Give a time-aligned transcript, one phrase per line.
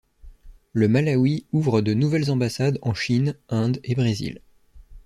[0.73, 4.41] Le Malawi ouvre de nouvelles ambassades en Chine, Inde et Brésil.